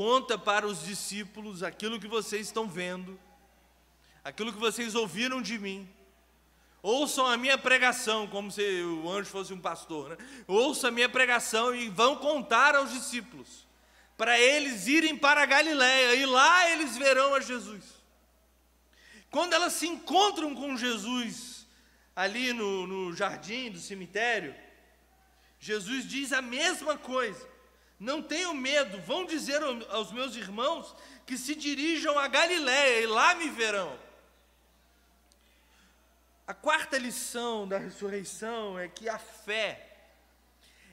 [0.00, 3.20] conta para os discípulos aquilo que vocês estão vendo,
[4.24, 5.86] aquilo que vocês ouviram de mim.
[6.82, 10.16] Ouçam a minha pregação, como se o anjo fosse um pastor, né?
[10.46, 13.66] Ouçam a minha pregação e vão contar aos discípulos,
[14.16, 17.84] para eles irem para a Galiléia e lá eles verão a Jesus.
[19.30, 21.66] Quando elas se encontram com Jesus
[22.16, 24.54] ali no, no jardim do cemitério,
[25.58, 27.49] Jesus diz a mesma coisa.
[28.00, 30.96] Não tenham medo, vão dizer aos meus irmãos
[31.26, 33.96] que se dirijam a Galiléia e lá me verão.
[36.46, 39.86] A quarta lição da ressurreição é que a fé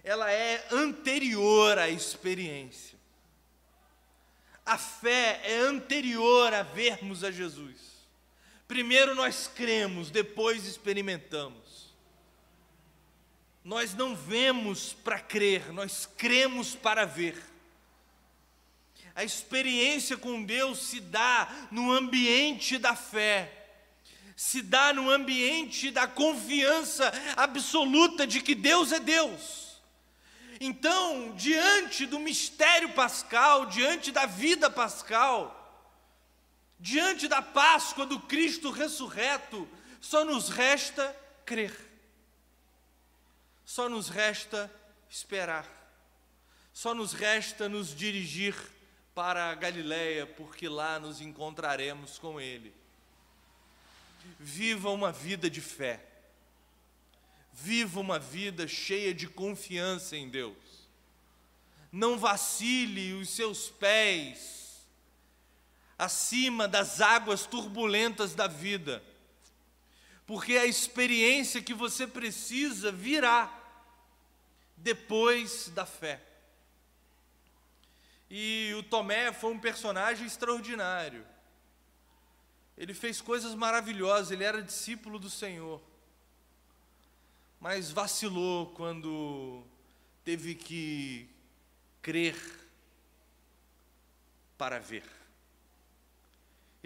[0.03, 2.97] ela é anterior à experiência.
[4.65, 7.77] A fé é anterior a vermos a Jesus.
[8.67, 11.66] Primeiro nós cremos, depois experimentamos.
[13.67, 17.35] Nós não vemos para crer, nós cremos para ver.
[19.13, 23.51] A experiência com Deus se dá no ambiente da fé,
[24.37, 29.81] se dá no ambiente da confiança absoluta de que Deus é Deus.
[30.61, 35.57] Então, diante do mistério pascal, diante da vida pascal,
[36.79, 39.67] Diante da Páscoa do Cristo ressurreto,
[39.99, 41.75] só nos resta crer,
[43.67, 44.73] só nos resta
[45.09, 45.67] esperar,
[46.71, 48.55] só nos resta nos dirigir
[49.13, 52.73] para a Galiléia, porque lá nos encontraremos com Ele.
[54.39, 56.01] Viva uma vida de fé,
[57.51, 60.87] viva uma vida cheia de confiança em Deus.
[61.91, 64.87] Não vacile os seus pés
[65.99, 69.03] acima das águas turbulentas da vida,
[70.25, 73.56] porque a experiência que você precisa virá
[74.77, 76.21] depois da fé.
[78.29, 81.25] E o Tomé foi um personagem extraordinário.
[82.77, 85.81] Ele fez coisas maravilhosas, ele era discípulo do Senhor.
[87.59, 89.65] Mas vacilou quando
[90.23, 91.27] teve que
[92.01, 92.35] crer
[94.57, 95.17] para ver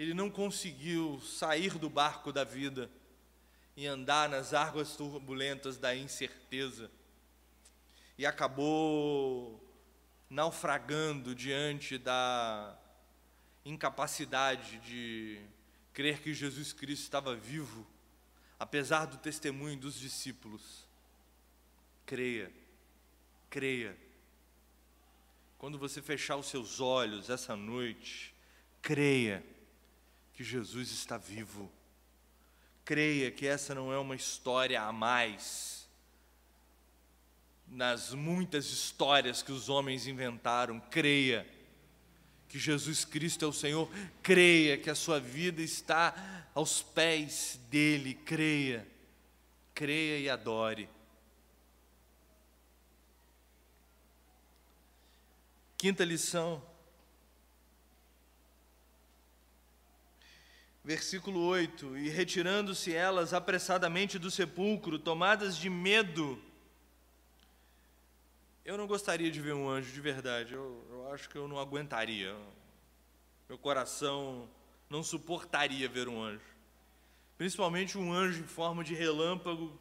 [0.02, 2.90] ele não conseguiu sair do barco da vida
[3.76, 6.90] e andar nas águas turbulentas da incerteza
[8.16, 9.60] e acabou
[10.28, 12.78] naufragando diante da
[13.64, 15.40] incapacidade de
[15.92, 17.86] crer que Jesus Cristo estava vivo,
[18.58, 20.86] apesar do testemunho dos discípulos.
[22.06, 22.52] Creia,
[23.50, 23.96] creia.
[25.58, 28.34] Quando você fechar os seus olhos essa noite,
[28.80, 29.44] creia
[30.32, 31.70] que Jesus está vivo.
[32.84, 35.81] Creia que essa não é uma história a mais
[37.66, 40.80] nas muitas histórias que os homens inventaram.
[40.90, 41.46] Creia
[42.48, 43.88] que Jesus Cristo é o Senhor.
[44.22, 48.14] Creia que a sua vida está aos pés dele.
[48.14, 48.86] Creia,
[49.74, 50.88] creia e adore.
[55.76, 56.62] Quinta lição
[60.84, 66.40] Versículo 8: E retirando-se elas apressadamente do sepulcro, tomadas de medo.
[68.64, 71.58] Eu não gostaria de ver um anjo de verdade, eu, eu acho que eu não
[71.58, 72.36] aguentaria.
[73.48, 74.48] Meu coração
[74.88, 76.44] não suportaria ver um anjo.
[77.36, 79.76] Principalmente um anjo em forma de relâmpago,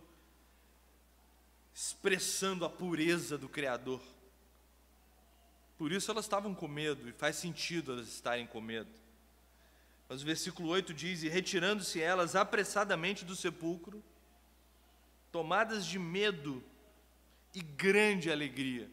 [1.75, 4.01] expressando a pureza do Criador.
[5.77, 8.89] Por isso elas estavam com medo, e faz sentido elas estarem com medo.
[10.09, 14.03] Mas o versículo 8 diz: E retirando-se elas apressadamente do sepulcro,
[15.31, 16.63] tomadas de medo
[17.53, 18.89] e grande alegria,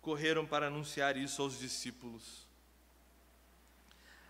[0.00, 2.46] correram para anunciar isso aos discípulos.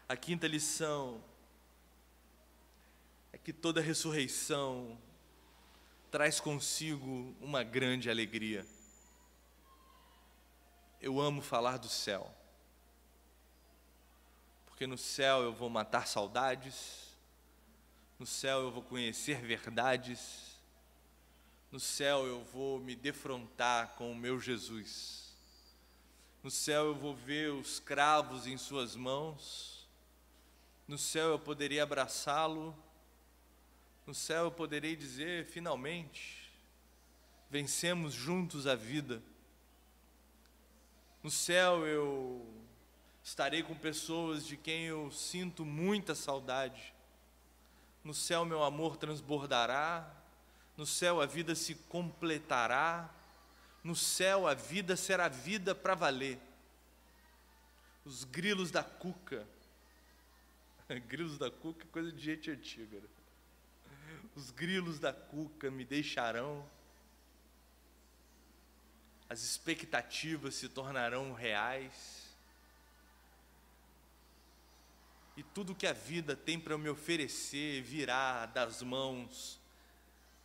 [0.08, 1.22] A quinta lição
[3.42, 4.98] que toda ressurreição
[6.10, 8.66] traz consigo uma grande alegria.
[11.00, 12.32] Eu amo falar do céu,
[14.66, 17.16] porque no céu eu vou matar saudades,
[18.18, 20.49] no céu eu vou conhecer verdades,
[21.70, 25.34] no céu eu vou me defrontar com o meu Jesus,
[26.42, 29.88] no céu eu vou ver os cravos em Suas mãos,
[30.88, 32.76] no céu eu poderia abraçá-lo
[34.10, 36.50] no céu eu poderei dizer, finalmente,
[37.48, 39.22] vencemos juntos a vida.
[41.22, 42.44] No céu eu
[43.22, 46.92] estarei com pessoas de quem eu sinto muita saudade.
[48.02, 50.12] No céu meu amor transbordará,
[50.80, 53.14] no céu a vida se completará,
[53.84, 56.40] no céu a vida será vida para valer.
[58.02, 59.46] Os grilos da cuca,
[61.06, 62.98] grilos da cuca é coisa de gente antiga.
[62.98, 63.08] Né?
[64.34, 66.66] os grilos da cuca me deixarão,
[69.28, 72.34] as expectativas se tornarão reais,
[75.36, 79.59] e tudo que a vida tem para me oferecer virá das mãos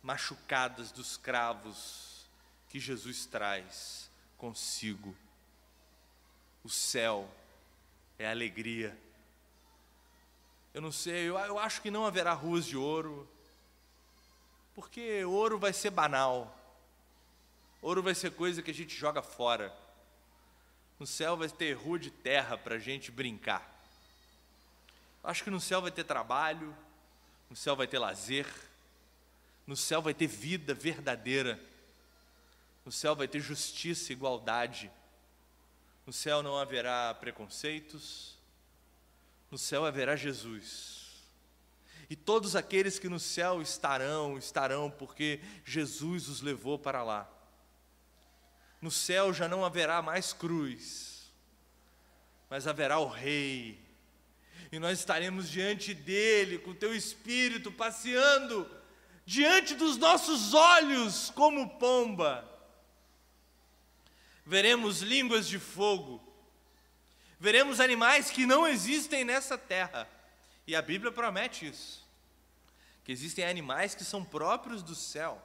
[0.06, 2.24] machucadas dos cravos
[2.68, 5.12] que Jesus traz consigo.
[6.62, 7.28] O céu
[8.16, 8.96] é alegria.
[10.72, 13.28] Eu não sei, eu, eu acho que não haverá ruas de ouro,
[14.76, 16.56] porque ouro vai ser banal.
[17.82, 19.76] Ouro vai ser coisa que a gente joga fora.
[21.00, 23.74] No céu vai ter rua de terra para a gente brincar.
[25.24, 26.72] Acho que no céu vai ter trabalho,
[27.50, 28.46] no céu vai ter lazer,
[29.66, 31.60] no céu vai ter vida verdadeira,
[32.84, 34.90] no céu vai ter justiça e igualdade,
[36.06, 38.38] no céu não haverá preconceitos,
[39.50, 41.04] no céu haverá Jesus.
[42.08, 47.28] E todos aqueles que no céu estarão, estarão, porque Jesus os levou para lá.
[48.80, 51.32] No céu já não haverá mais cruz,
[52.48, 53.84] mas haverá o Rei,
[54.70, 58.68] e nós estaremos diante dele, com o teu espírito passeando
[59.26, 62.48] diante dos nossos olhos, como pomba.
[64.46, 66.22] Veremos línguas de fogo,
[67.38, 70.08] veremos animais que não existem nessa terra
[70.64, 72.06] e a Bíblia promete isso.
[73.04, 75.42] Que existem animais que são próprios do céu.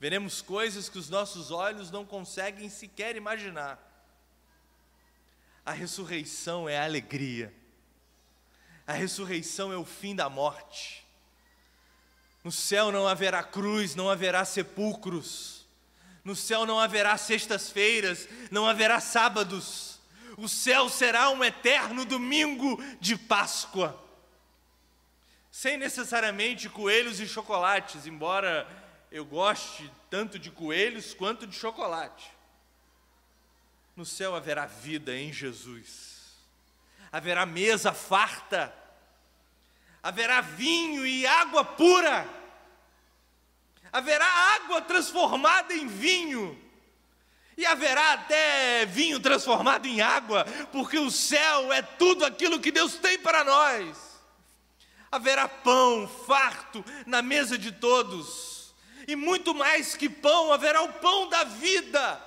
[0.00, 3.78] Veremos coisas que os nossos olhos não conseguem sequer imaginar.
[5.64, 7.54] A ressurreição é a alegria.
[8.86, 11.06] A ressurreição é o fim da morte.
[12.42, 15.66] No céu não haverá cruz, não haverá sepulcros.
[16.24, 19.90] No céu não haverá sextas-feiras, não haverá sábados
[20.40, 24.02] o céu será um eterno domingo de Páscoa.
[25.50, 28.66] Sem necessariamente coelhos e chocolates, embora
[29.12, 32.30] eu goste tanto de coelhos quanto de chocolate.
[33.94, 36.38] No céu haverá vida em Jesus,
[37.12, 38.74] haverá mesa farta,
[40.02, 42.26] haverá vinho e água pura,
[43.92, 46.58] haverá água transformada em vinho
[47.56, 52.94] e haverá até vinho transformado em água, porque o céu é tudo aquilo que Deus
[52.94, 53.98] tem para nós.
[55.12, 58.74] Haverá pão farto na mesa de todos,
[59.06, 62.26] e muito mais que pão, haverá o pão da vida.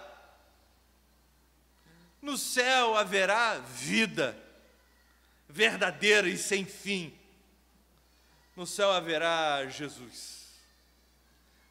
[2.21, 4.37] No céu haverá vida
[5.49, 7.13] verdadeira e sem fim.
[8.55, 10.49] No céu haverá Jesus,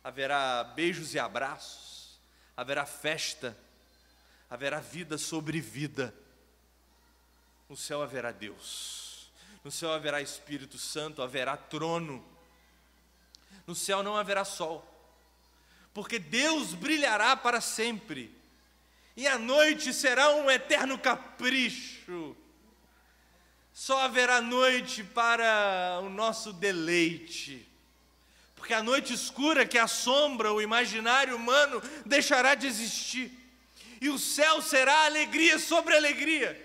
[0.03, 2.18] haverá beijos e abraços,
[2.57, 3.57] haverá festa,
[4.51, 6.12] haverá vida sobre vida.
[7.68, 9.30] No céu haverá Deus,
[9.62, 12.24] no céu haverá Espírito Santo, haverá trono.
[13.64, 14.85] No céu não haverá sol,
[15.95, 18.37] porque Deus brilhará para sempre,
[19.16, 22.37] e a noite será um eterno capricho.
[23.73, 27.73] Só haverá noite para o nosso deleite
[28.62, 33.29] porque a noite escura que assombra o imaginário humano deixará de existir,
[34.01, 36.57] e o céu será alegria sobre alegria.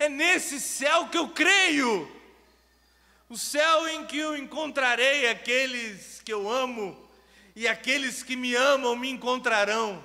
[0.00, 2.10] É nesse céu que eu creio,
[3.28, 7.00] o céu em que eu encontrarei aqueles que eu amo,
[7.54, 10.04] e aqueles que me amam me encontrarão.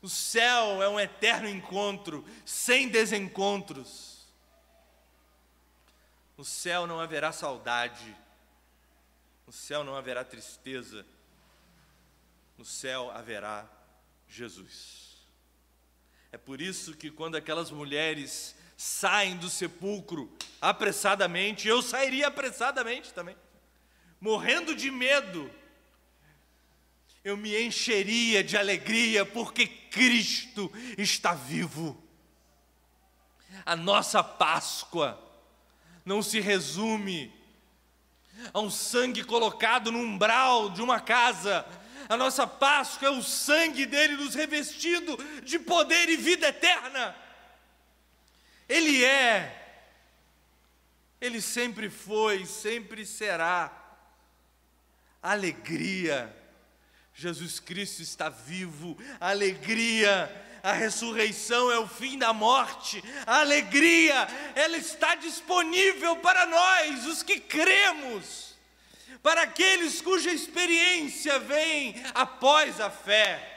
[0.00, 4.13] O céu é um eterno encontro, sem desencontros.
[6.36, 8.16] No céu não haverá saudade,
[9.46, 11.06] no céu não haverá tristeza,
[12.58, 13.68] no céu haverá
[14.26, 15.28] Jesus.
[16.32, 23.36] É por isso que quando aquelas mulheres saem do sepulcro apressadamente, eu sairia apressadamente também,
[24.20, 25.48] morrendo de medo.
[27.22, 32.02] Eu me encheria de alegria porque Cristo está vivo.
[33.64, 35.20] A nossa Páscoa
[36.04, 37.32] não se resume
[38.52, 41.66] a um sangue colocado no umbral de uma casa.
[42.08, 47.16] A nossa Páscoa é o sangue dele nos revestido de poder e vida eterna.
[48.68, 49.64] Ele é,
[51.20, 53.80] ele sempre foi, sempre será.
[55.22, 56.34] Alegria,
[57.14, 64.78] Jesus Cristo está vivo, alegria a ressurreição é o fim da morte, a alegria, ela
[64.78, 68.56] está disponível para nós, os que cremos,
[69.22, 73.50] para aqueles cuja experiência vem após a fé,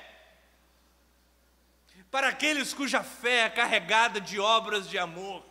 [2.12, 5.46] para aqueles cuja fé é carregada de obras de amor,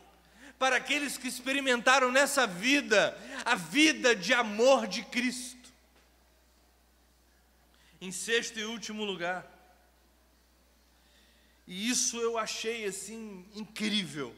[0.58, 5.56] para aqueles que experimentaram nessa vida a vida de amor de Cristo.
[7.98, 9.55] Em sexto e último lugar,
[11.66, 14.34] e isso eu achei assim incrível.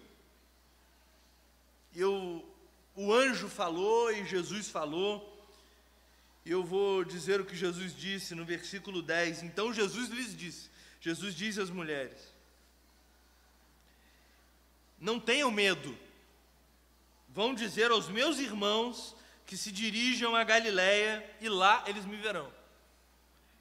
[1.95, 2.45] Eu,
[2.95, 5.37] o anjo falou e Jesus falou.
[6.45, 9.43] E eu vou dizer o que Jesus disse no versículo 10.
[9.43, 10.71] Então Jesus lhes disse:
[11.01, 12.33] Jesus disse às mulheres:
[14.99, 15.97] Não tenham medo.
[17.29, 19.15] Vão dizer aos meus irmãos
[19.45, 22.51] que se dirijam a Galiléia e lá eles me verão.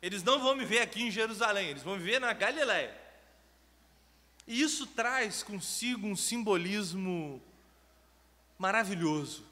[0.01, 3.06] Eles não vão me ver aqui em Jerusalém, eles vão me ver na Galiléia.
[4.47, 7.41] E isso traz consigo um simbolismo
[8.57, 9.45] maravilhoso.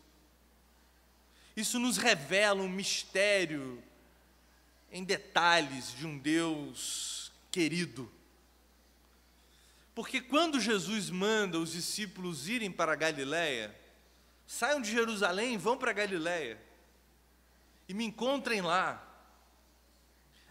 [1.56, 3.84] Isso nos revela um mistério
[4.92, 8.10] em detalhes de um Deus querido.
[9.94, 13.74] Porque quando Jesus manda os discípulos irem para a Galiléia,
[14.48, 16.62] saiam de Jerusalém, vão para a Galiléia
[17.88, 19.05] e me encontrem lá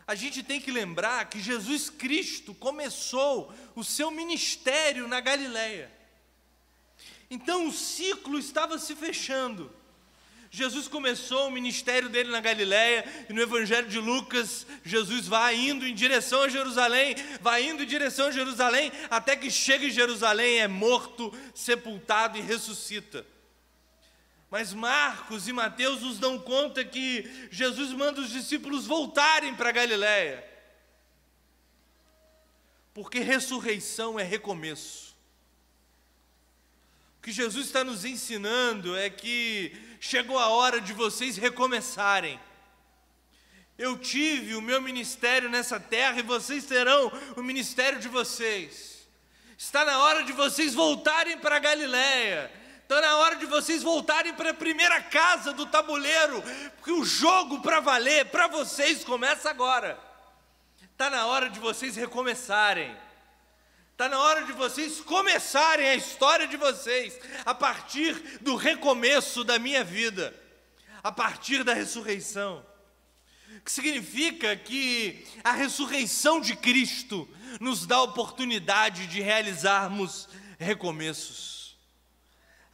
[0.07, 5.91] a gente tem que lembrar que Jesus Cristo começou o seu ministério na Galileia.
[7.31, 9.73] Então o ciclo estava se fechando.
[10.51, 15.85] Jesus começou o ministério dele na Galileia, e no Evangelho de Lucas, Jesus vai indo
[15.85, 20.61] em direção a Jerusalém, vai indo em direção a Jerusalém, até que chega em Jerusalém,
[20.61, 23.27] é morto, sepultado e ressuscita.
[24.55, 30.49] Mas Marcos e Mateus nos dão conta que Jesus manda os discípulos voltarem para Galiléia.
[32.95, 35.17] Porque ressurreição é recomeço.
[37.19, 42.39] O que Jesus está nos ensinando é que chegou a hora de vocês recomeçarem.
[43.77, 49.09] Eu tive o meu ministério nessa terra e vocês terão o ministério de vocês.
[49.59, 54.51] Está na hora de vocês voltarem para Galiléia Está na hora de vocês voltarem para
[54.51, 56.43] a primeira casa do tabuleiro,
[56.77, 59.99] porque o jogo para valer, para vocês, começa agora.
[60.93, 62.95] Está na hora de vocês recomeçarem.
[63.93, 68.13] Está na hora de vocês começarem a história de vocês a partir
[68.43, 70.39] do recomeço da minha vida,
[71.03, 72.65] a partir da ressurreição.
[73.65, 77.27] Que significa que a ressurreição de Cristo
[77.59, 80.29] nos dá a oportunidade de realizarmos
[80.59, 81.64] recomeços.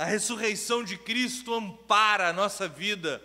[0.00, 3.22] A ressurreição de Cristo ampara a nossa vida,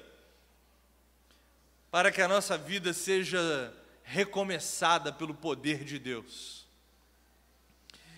[1.90, 3.74] para que a nossa vida seja
[4.04, 6.66] recomeçada pelo poder de Deus.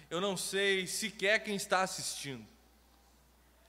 [0.10, 2.44] Eu não sei sequer quem está assistindo.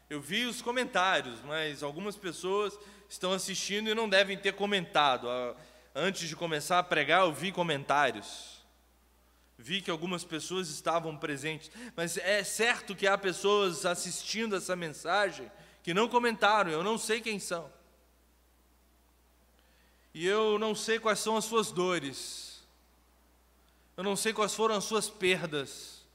[0.08, 2.72] Eu vi os comentários, mas algumas pessoas
[3.10, 5.28] estão assistindo e não devem ter comentado.
[5.28, 5.54] Ah,
[5.94, 8.57] antes de começar a pregar, eu vi comentários
[9.58, 15.50] vi que algumas pessoas estavam presentes, mas é certo que há pessoas assistindo essa mensagem
[15.82, 17.70] que não comentaram, eu não sei quem são.
[20.14, 22.62] E eu não sei quais são as suas dores.
[23.96, 26.06] Eu não sei quais foram as suas perdas.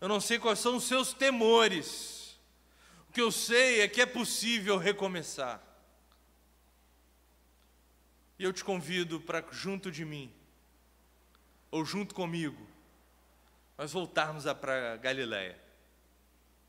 [0.00, 2.38] Eu não sei quais são os seus temores.
[3.08, 5.62] O que eu sei é que é possível recomeçar.
[8.38, 10.32] E eu te convido para junto de mim
[11.70, 12.66] ou junto comigo,
[13.78, 15.58] nós voltarmos para Galiléia,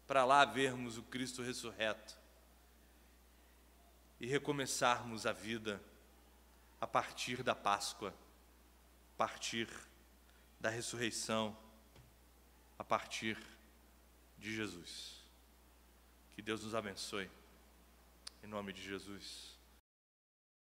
[0.08, 2.18] para lá vermos o Cristo ressurreto
[4.20, 5.82] e recomeçarmos a vida
[6.80, 9.68] a partir da Páscoa, a partir
[10.60, 11.58] da ressurreição,
[12.78, 13.38] a partir
[14.38, 15.22] de Jesus.
[16.36, 17.30] Que Deus nos abençoe.
[18.44, 19.61] Em nome de Jesus.